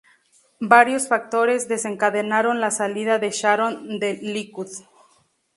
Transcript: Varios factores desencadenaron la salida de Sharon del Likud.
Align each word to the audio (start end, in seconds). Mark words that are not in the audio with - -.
Varios 0.73 1.07
factores 1.07 1.67
desencadenaron 1.67 2.59
la 2.59 2.71
salida 2.71 3.19
de 3.19 3.29
Sharon 3.29 3.99
del 3.99 4.33
Likud. 4.33 4.71